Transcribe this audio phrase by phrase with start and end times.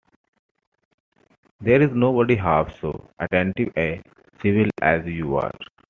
[1.59, 4.03] There is nobody half so attentive and
[4.41, 5.53] civil as you are.